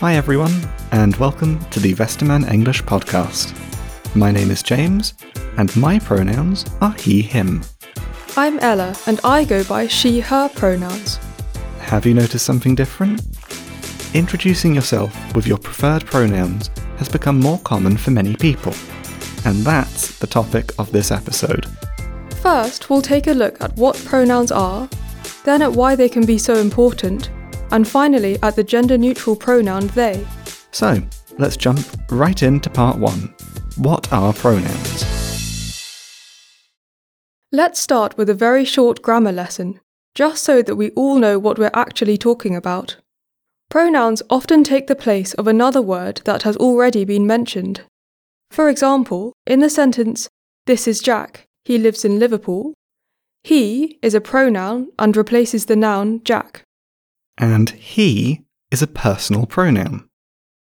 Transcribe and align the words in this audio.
Hi, 0.00 0.14
everyone, 0.14 0.52
and 0.92 1.16
welcome 1.16 1.58
to 1.70 1.80
the 1.80 1.92
Westermann 1.96 2.48
English 2.52 2.84
podcast. 2.84 3.52
My 4.14 4.30
name 4.30 4.52
is 4.52 4.62
James, 4.62 5.14
and 5.56 5.74
my 5.74 5.98
pronouns 5.98 6.64
are 6.80 6.92
he, 6.92 7.20
him. 7.20 7.64
I'm 8.36 8.60
Ella, 8.60 8.94
and 9.08 9.18
I 9.24 9.42
go 9.42 9.64
by 9.64 9.88
she, 9.88 10.20
her 10.20 10.50
pronouns. 10.50 11.16
Have 11.80 12.06
you 12.06 12.14
noticed 12.14 12.46
something 12.46 12.76
different? 12.76 13.22
Introducing 14.14 14.72
yourself 14.72 15.12
with 15.34 15.48
your 15.48 15.58
preferred 15.58 16.06
pronouns 16.06 16.70
has 16.98 17.08
become 17.08 17.40
more 17.40 17.58
common 17.64 17.96
for 17.96 18.12
many 18.12 18.36
people, 18.36 18.74
and 19.44 19.64
that's 19.64 20.16
the 20.20 20.28
topic 20.28 20.70
of 20.78 20.92
this 20.92 21.10
episode. 21.10 21.66
First, 22.40 22.88
we'll 22.88 23.02
take 23.02 23.26
a 23.26 23.32
look 23.32 23.60
at 23.60 23.74
what 23.74 23.96
pronouns 24.04 24.52
are, 24.52 24.88
then 25.42 25.60
at 25.60 25.72
why 25.72 25.96
they 25.96 26.08
can 26.08 26.24
be 26.24 26.38
so 26.38 26.54
important, 26.54 27.30
and 27.70 27.86
finally 27.86 28.38
at 28.42 28.56
the 28.56 28.64
gender 28.64 28.98
neutral 28.98 29.36
pronoun 29.36 29.88
they. 29.88 30.26
So, 30.70 31.02
let's 31.38 31.56
jump 31.56 31.80
right 32.10 32.42
into 32.42 32.70
part 32.70 32.98
one. 32.98 33.34
What 33.76 34.12
are 34.12 34.32
pronouns? 34.32 35.04
Let's 37.50 37.80
start 37.80 38.18
with 38.18 38.28
a 38.28 38.34
very 38.34 38.64
short 38.64 39.00
grammar 39.00 39.32
lesson, 39.32 39.80
just 40.14 40.44
so 40.44 40.62
that 40.62 40.76
we 40.76 40.90
all 40.90 41.18
know 41.18 41.38
what 41.38 41.58
we're 41.58 41.70
actually 41.72 42.18
talking 42.18 42.54
about. 42.54 42.96
Pronouns 43.70 44.22
often 44.28 44.64
take 44.64 44.86
the 44.86 44.96
place 44.96 45.34
of 45.34 45.46
another 45.46 45.80
word 45.80 46.22
that 46.24 46.42
has 46.42 46.56
already 46.56 47.04
been 47.04 47.26
mentioned. 47.26 47.82
For 48.50 48.68
example, 48.68 49.32
in 49.46 49.60
the 49.60 49.70
sentence, 49.70 50.28
This 50.66 50.86
is 50.86 51.00
Jack, 51.00 51.46
he 51.64 51.78
lives 51.78 52.04
in 52.04 52.18
Liverpool, 52.18 52.74
he 53.42 53.98
is 54.02 54.14
a 54.14 54.20
pronoun 54.20 54.88
and 54.98 55.16
replaces 55.16 55.64
the 55.66 55.76
noun 55.76 56.22
Jack. 56.24 56.62
And 57.38 57.70
he 57.70 58.44
is 58.70 58.82
a 58.82 58.86
personal 58.86 59.46
pronoun. 59.46 60.08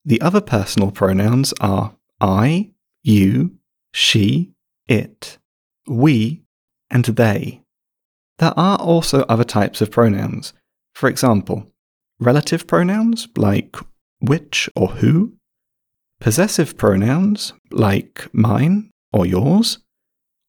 The 0.06 0.22
other 0.22 0.42
personal 0.42 0.92
pronouns 0.92 1.53
are 1.61 1.95
I, 2.20 2.72
you, 3.02 3.58
she, 3.94 4.52
it, 4.88 5.38
we, 5.88 6.44
and 6.89 7.06
they. 7.06 7.61
There 8.39 8.53
are 8.58 8.78
also 8.78 9.22
other 9.23 9.44
types 9.44 9.81
of 9.81 9.92
pronouns. 9.92 10.53
For 10.94 11.08
example, 11.09 11.72
relative 12.20 12.67
pronouns 12.67 13.28
like 13.38 13.78
which 14.20 14.70
or 14.76 14.89
who, 14.89 15.33
possessive 16.20 16.78
pronouns 16.78 17.53
like 17.72 18.28
mine 18.33 18.89
or 19.14 19.26
yours, 19.26 19.80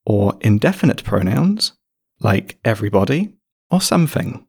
or 0.05 0.37
indefinite 0.41 1.05
pronouns 1.05 1.73
like 2.21 2.59
everybody 2.65 3.34
or 3.71 3.81
something. 3.81 4.47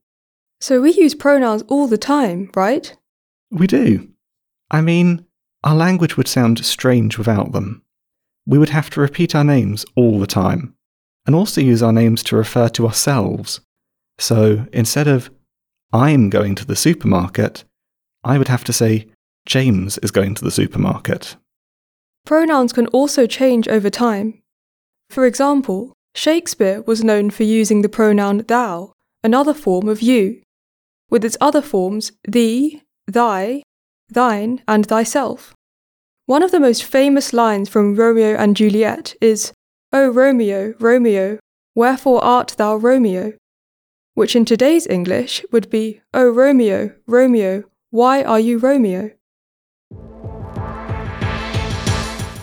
So 0.61 0.79
we 0.79 0.93
use 0.93 1.15
pronouns 1.15 1.63
all 1.63 1.87
the 1.87 1.97
time, 1.97 2.51
right? 2.55 2.95
We 3.49 3.65
do. 3.65 4.07
I 4.69 4.81
mean, 4.81 5.25
our 5.63 5.75
language 5.75 6.17
would 6.17 6.27
sound 6.27 6.63
strange 6.63 7.17
without 7.17 7.51
them. 7.51 7.81
We 8.45 8.59
would 8.59 8.69
have 8.69 8.91
to 8.91 9.01
repeat 9.01 9.33
our 9.33 9.43
names 9.43 9.85
all 9.95 10.19
the 10.19 10.27
time, 10.27 10.75
and 11.25 11.35
also 11.35 11.61
use 11.61 11.81
our 11.81 11.91
names 11.91 12.21
to 12.23 12.35
refer 12.35 12.69
to 12.69 12.85
ourselves. 12.85 13.61
So 14.19 14.67
instead 14.71 15.07
of 15.07 15.31
I'm 15.91 16.29
going 16.29 16.53
to 16.55 16.65
the 16.65 16.75
supermarket, 16.75 17.63
I 18.23 18.37
would 18.37 18.47
have 18.47 18.63
to 18.65 18.73
say 18.73 19.07
James 19.47 19.97
is 19.99 20.11
going 20.11 20.35
to 20.35 20.43
the 20.43 20.51
supermarket. 20.51 21.37
Pronouns 22.25 22.71
can 22.71 22.85
also 22.87 23.25
change 23.25 23.67
over 23.67 23.89
time. 23.89 24.43
For 25.09 25.25
example, 25.25 25.93
Shakespeare 26.13 26.83
was 26.83 27.03
known 27.03 27.31
for 27.31 27.43
using 27.43 27.81
the 27.81 27.89
pronoun 27.89 28.45
thou, 28.47 28.93
another 29.23 29.55
form 29.55 29.89
of 29.89 30.03
you, 30.03 30.41
with 31.11 31.23
its 31.23 31.37
other 31.39 31.61
forms 31.61 32.13
thee, 32.27 32.81
thy, 33.05 33.61
thine, 34.09 34.63
and 34.67 34.87
thyself. 34.87 35.53
One 36.25 36.41
of 36.41 36.51
the 36.51 36.59
most 36.59 36.83
famous 36.83 37.33
lines 37.33 37.69
from 37.69 37.95
Romeo 37.95 38.35
and 38.35 38.55
Juliet 38.55 39.13
is, 39.21 39.53
O 39.93 40.07
Romeo, 40.07 40.73
Romeo, 40.79 41.37
wherefore 41.75 42.23
art 42.23 42.55
thou 42.57 42.77
Romeo? 42.77 43.33
Which 44.13 44.35
in 44.35 44.45
today's 44.45 44.87
English 44.87 45.43
would 45.51 45.69
be, 45.69 46.01
O 46.13 46.29
Romeo, 46.29 46.93
Romeo, 47.05 47.63
why 47.89 48.23
are 48.23 48.39
you 48.39 48.57
Romeo? 48.57 49.11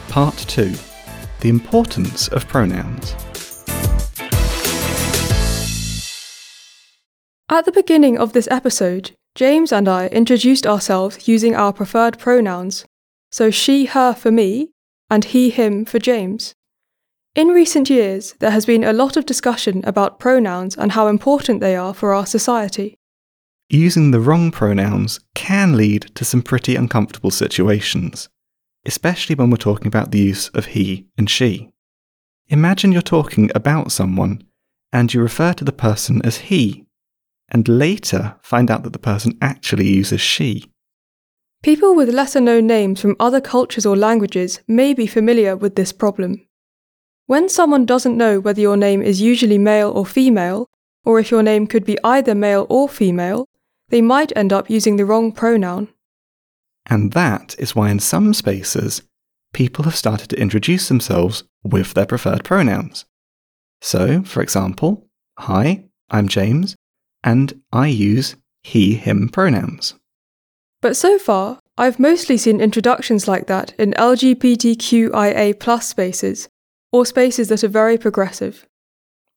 Part 0.08 0.36
2 0.36 0.74
The 1.40 1.48
Importance 1.48 2.28
of 2.28 2.46
Pronouns. 2.48 3.14
At 7.50 7.64
the 7.64 7.72
beginning 7.72 8.18
of 8.18 8.34
this 8.34 8.46
episode, 8.50 9.12
James 9.34 9.72
and 9.72 9.88
I 9.88 10.08
introduced 10.08 10.66
ourselves 10.66 11.26
using 11.26 11.56
our 11.56 11.72
preferred 11.72 12.18
pronouns, 12.18 12.84
so 13.32 13.50
she, 13.50 13.86
her 13.86 14.12
for 14.12 14.30
me, 14.30 14.72
and 15.08 15.24
he, 15.24 15.48
him 15.48 15.86
for 15.86 15.98
James. 15.98 16.54
In 17.34 17.48
recent 17.48 17.88
years, 17.88 18.34
there 18.40 18.50
has 18.50 18.66
been 18.66 18.84
a 18.84 18.92
lot 18.92 19.16
of 19.16 19.24
discussion 19.24 19.82
about 19.86 20.18
pronouns 20.18 20.76
and 20.76 20.92
how 20.92 21.06
important 21.06 21.60
they 21.60 21.74
are 21.74 21.94
for 21.94 22.12
our 22.12 22.26
society. 22.26 22.98
Using 23.70 24.10
the 24.10 24.20
wrong 24.20 24.50
pronouns 24.50 25.18
can 25.34 25.74
lead 25.74 26.14
to 26.16 26.26
some 26.26 26.42
pretty 26.42 26.76
uncomfortable 26.76 27.30
situations, 27.30 28.28
especially 28.84 29.34
when 29.34 29.48
we're 29.48 29.56
talking 29.56 29.86
about 29.86 30.10
the 30.10 30.18
use 30.18 30.48
of 30.48 30.66
he 30.66 31.06
and 31.16 31.30
she. 31.30 31.70
Imagine 32.48 32.92
you're 32.92 33.00
talking 33.00 33.50
about 33.54 33.90
someone 33.90 34.42
and 34.92 35.14
you 35.14 35.22
refer 35.22 35.54
to 35.54 35.64
the 35.64 35.72
person 35.72 36.20
as 36.26 36.38
he 36.38 36.84
and 37.48 37.68
later 37.68 38.36
find 38.42 38.70
out 38.70 38.82
that 38.82 38.92
the 38.92 38.98
person 38.98 39.36
actually 39.40 39.88
uses 39.88 40.20
she. 40.20 40.70
People 41.62 41.94
with 41.94 42.08
lesser 42.10 42.40
known 42.40 42.66
names 42.66 43.00
from 43.00 43.16
other 43.18 43.40
cultures 43.40 43.84
or 43.84 43.96
languages 43.96 44.60
may 44.68 44.94
be 44.94 45.06
familiar 45.06 45.56
with 45.56 45.74
this 45.74 45.92
problem. 45.92 46.46
When 47.26 47.48
someone 47.48 47.84
doesn't 47.84 48.16
know 48.16 48.40
whether 48.40 48.60
your 48.60 48.76
name 48.76 49.02
is 49.02 49.20
usually 49.20 49.58
male 49.58 49.90
or 49.90 50.06
female, 50.06 50.68
or 51.04 51.18
if 51.18 51.30
your 51.30 51.42
name 51.42 51.66
could 51.66 51.84
be 51.84 51.98
either 52.04 52.34
male 52.34 52.66
or 52.70 52.88
female, 52.88 53.46
they 53.88 54.00
might 54.00 54.36
end 54.36 54.52
up 54.52 54.70
using 54.70 54.96
the 54.96 55.04
wrong 55.04 55.32
pronoun. 55.32 55.88
And 56.86 57.12
that 57.12 57.54
is 57.58 57.74
why, 57.74 57.90
in 57.90 57.98
some 57.98 58.32
spaces, 58.32 59.02
people 59.52 59.84
have 59.84 59.96
started 59.96 60.30
to 60.30 60.40
introduce 60.40 60.88
themselves 60.88 61.44
with 61.62 61.94
their 61.94 62.06
preferred 62.06 62.44
pronouns. 62.44 63.04
So, 63.80 64.22
for 64.22 64.42
example, 64.42 65.06
Hi, 65.38 65.84
I'm 66.10 66.28
James, 66.28 66.74
and 67.24 67.60
I 67.72 67.88
use 67.88 68.36
he, 68.62 68.94
him 68.94 69.28
pronouns. 69.28 69.94
But 70.80 70.96
so 70.96 71.18
far, 71.18 71.60
I've 71.76 71.98
mostly 71.98 72.36
seen 72.36 72.60
introductions 72.60 73.26
like 73.26 73.46
that 73.46 73.72
in 73.78 73.92
LGBTQIA 73.92 75.58
plus 75.58 75.88
spaces, 75.88 76.48
or 76.92 77.04
spaces 77.04 77.48
that 77.48 77.64
are 77.64 77.68
very 77.68 77.98
progressive. 77.98 78.66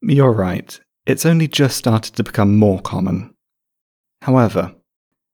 You're 0.02 0.34
right, 0.34 0.80
it's 1.06 1.26
only 1.26 1.48
just 1.48 1.78
started 1.78 2.16
to 2.16 2.24
become 2.24 2.58
more 2.58 2.80
common. 2.82 3.34
However, 4.22 4.76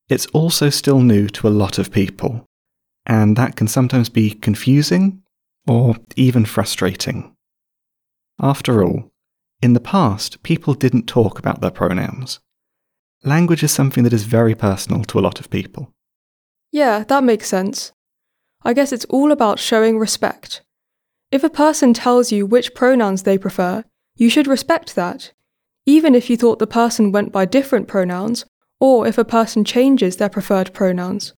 it's 0.09 0.25
also 0.27 0.69
still 0.69 0.99
new 0.99 1.27
to 1.29 1.47
a 1.47 1.49
lot 1.49 1.77
of 1.77 1.91
people, 1.91 2.45
and 3.05 3.35
that 3.35 3.55
can 3.55 3.67
sometimes 3.67 4.09
be 4.09 4.31
confusing 4.31 5.23
or 5.67 5.95
even 6.15 6.45
frustrating. 6.45 7.35
After 8.39 8.83
all, 8.83 9.11
in 9.61 9.73
the 9.73 9.79
past, 9.79 10.41
people 10.43 10.73
didn't 10.73 11.07
talk 11.07 11.39
about 11.39 11.61
their 11.61 11.71
pronouns. 11.71 12.39
Language 13.23 13.63
is 13.63 13.71
something 13.71 14.03
that 14.03 14.13
is 14.13 14.23
very 14.23 14.55
personal 14.55 15.03
to 15.05 15.19
a 15.19 15.21
lot 15.21 15.39
of 15.39 15.49
people. 15.49 15.91
Yeah, 16.71 17.03
that 17.05 17.23
makes 17.23 17.47
sense. 17.47 17.91
I 18.63 18.73
guess 18.73 18.91
it's 18.91 19.05
all 19.05 19.31
about 19.31 19.59
showing 19.59 19.97
respect. 19.97 20.61
If 21.31 21.43
a 21.43 21.49
person 21.49 21.93
tells 21.93 22.31
you 22.31 22.45
which 22.45 22.75
pronouns 22.75 23.23
they 23.23 23.37
prefer, 23.37 23.83
you 24.15 24.29
should 24.29 24.47
respect 24.47 24.95
that, 24.95 25.33
even 25.85 26.15
if 26.15 26.29
you 26.29 26.37
thought 26.37 26.59
the 26.59 26.67
person 26.67 27.11
went 27.11 27.31
by 27.31 27.45
different 27.45 27.87
pronouns, 27.87 28.45
or 28.79 29.07
if 29.07 29.17
a 29.17 29.25
person 29.25 29.63
changes 29.63 30.17
their 30.17 30.29
preferred 30.29 30.73
pronouns. 30.73 31.33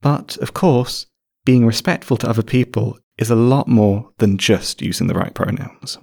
But, 0.00 0.36
of 0.38 0.52
course, 0.52 1.06
being 1.44 1.66
respectful 1.66 2.16
to 2.18 2.28
other 2.28 2.42
people 2.42 2.98
is 3.18 3.30
a 3.30 3.36
lot 3.36 3.68
more 3.68 4.10
than 4.18 4.38
just 4.38 4.82
using 4.82 5.06
the 5.06 5.14
right 5.14 5.34
pronouns. 5.34 5.98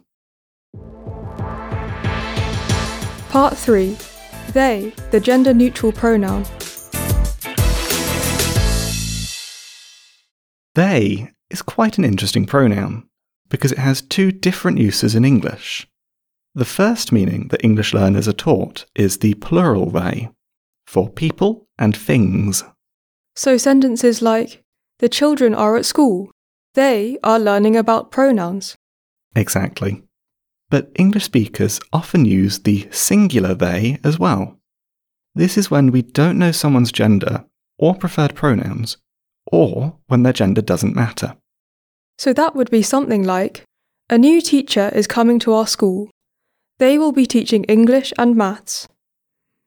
Part 3.30 3.56
3 3.56 3.96
They, 4.54 4.92
the 5.12 5.20
gender 5.20 5.54
neutral 5.54 5.92
pronoun. 5.92 6.46
They 10.74 11.32
is 11.52 11.62
quite 11.62 12.00
an 12.00 12.06
interesting 12.06 12.48
pronoun 12.48 13.08
because 13.50 13.72
it 13.72 13.78
has 13.78 14.02
two 14.02 14.32
different 14.32 14.80
uses 14.80 15.14
in 15.14 15.26
English. 15.26 15.88
The 16.56 16.66
first 16.66 17.12
meaning 17.12 17.50
that 17.50 17.64
English 17.64 17.94
learners 17.94 18.28
are 18.28 18.34
taught 18.34 18.86
is 18.96 19.20
the 19.20 19.36
plural 19.36 19.92
they, 19.92 20.30
for 20.88 21.08
people 21.08 21.68
and 21.78 21.96
things. 21.96 22.64
So 23.36 23.58
sentences 23.58 24.24
like, 24.24 24.64
The 24.98 25.10
children 25.10 25.54
are 25.54 25.78
at 25.78 25.86
school. 25.86 26.32
They 26.74 27.20
are 27.24 27.40
learning 27.40 27.78
about 27.78 28.10
pronouns. 28.10 28.76
Exactly. 29.36 30.02
But 30.70 30.92
English 30.96 31.26
speakers 31.26 31.80
often 31.92 32.26
use 32.26 32.60
the 32.60 32.88
singular 32.92 33.56
they 33.56 34.00
as 34.04 34.20
well. 34.20 34.60
This 35.34 35.58
is 35.58 35.72
when 35.72 35.92
we 35.92 36.04
don't 36.04 36.38
know 36.38 36.52
someone's 36.52 36.92
gender 36.92 37.46
or 37.78 37.96
preferred 37.96 38.36
pronouns, 38.36 38.98
or 39.52 39.98
when 40.08 40.24
their 40.24 40.34
gender 40.34 40.62
doesn't 40.62 40.96
matter. 40.96 41.36
So 42.18 42.34
that 42.34 42.56
would 42.56 42.70
be 42.70 42.82
something 42.82 43.24
like 43.24 43.64
A 44.10 44.18
new 44.18 44.42
teacher 44.42 44.92
is 44.94 45.08
coming 45.08 45.40
to 45.40 45.54
our 45.54 45.68
school. 45.68 46.10
They 46.78 46.98
will 46.98 47.12
be 47.12 47.26
teaching 47.26 47.64
English 47.66 48.12
and 48.18 48.36
maths. 48.36 48.88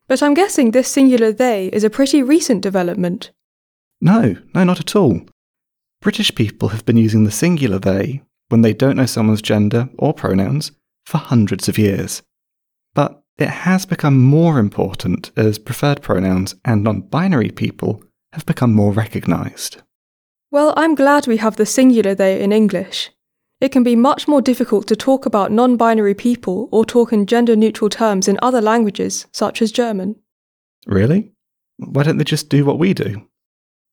But 0.08 0.22
I'm 0.22 0.34
guessing 0.34 0.70
this 0.70 0.88
singular 0.88 1.32
they 1.32 1.68
is 1.68 1.84
a 1.84 1.90
pretty 1.90 2.22
recent 2.22 2.60
development. 2.60 3.30
No, 4.00 4.36
no, 4.54 4.64
not 4.64 4.80
at 4.80 4.96
all. 4.96 5.22
British 6.00 6.34
people 6.34 6.68
have 6.70 6.84
been 6.84 6.96
using 6.96 7.24
the 7.24 7.30
singular 7.30 7.78
they 7.78 8.22
when 8.48 8.62
they 8.62 8.74
don't 8.74 8.96
know 8.96 9.06
someone's 9.06 9.40
gender 9.40 9.88
or 9.96 10.12
pronouns 10.12 10.72
for 11.04 11.18
hundreds 11.18 11.68
of 11.68 11.78
years. 11.78 12.22
But 12.94 13.22
it 13.38 13.48
has 13.48 13.86
become 13.86 14.18
more 14.18 14.58
important 14.58 15.30
as 15.36 15.58
preferred 15.58 16.02
pronouns 16.02 16.54
and 16.64 16.82
non 16.84 17.00
binary 17.02 17.50
people 17.50 18.02
have 18.32 18.46
become 18.46 18.72
more 18.72 18.92
recognised. 18.92 19.82
Well, 20.50 20.74
I'm 20.76 20.94
glad 20.94 21.26
we 21.26 21.38
have 21.38 21.56
the 21.56 21.66
singular 21.66 22.14
they 22.14 22.40
in 22.42 22.52
English. 22.52 23.10
It 23.60 23.70
can 23.70 23.82
be 23.82 23.96
much 23.96 24.26
more 24.26 24.42
difficult 24.42 24.86
to 24.88 24.96
talk 24.96 25.24
about 25.24 25.52
non 25.52 25.76
binary 25.76 26.14
people 26.14 26.68
or 26.70 26.84
talk 26.84 27.12
in 27.12 27.26
gender 27.26 27.56
neutral 27.56 27.88
terms 27.88 28.28
in 28.28 28.38
other 28.42 28.60
languages, 28.60 29.26
such 29.32 29.62
as 29.62 29.72
German. 29.72 30.16
Really? 30.86 31.32
Why 31.78 32.02
don't 32.02 32.18
they 32.18 32.24
just 32.24 32.48
do 32.48 32.64
what 32.64 32.78
we 32.78 32.92
do? 32.92 33.26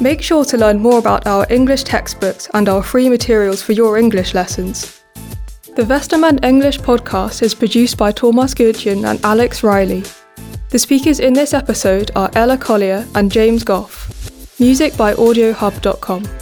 Make 0.00 0.22
sure 0.22 0.46
to 0.46 0.56
learn 0.56 0.80
more 0.80 0.98
about 0.98 1.26
our 1.26 1.46
English 1.50 1.84
textbooks 1.84 2.48
and 2.54 2.70
our 2.70 2.82
free 2.82 3.10
materials 3.10 3.60
for 3.60 3.72
your 3.72 3.98
English 3.98 4.32
lessons. 4.32 5.02
The 5.76 5.82
Westermann 5.82 6.42
English 6.42 6.78
podcast 6.80 7.42
is 7.42 7.54
produced 7.54 7.98
by 7.98 8.10
Thomas 8.10 8.54
Götjen 8.54 9.04
and 9.04 9.22
Alex 9.22 9.62
Reilly. 9.62 10.02
The 10.70 10.78
speakers 10.78 11.20
in 11.20 11.34
this 11.34 11.52
episode 11.52 12.10
are 12.16 12.30
Ella 12.34 12.56
Collier 12.56 13.06
and 13.14 13.30
James 13.30 13.62
Gough. 13.62 14.08
Music 14.58 14.96
by 14.96 15.12
AudioHub.com. 15.12 16.39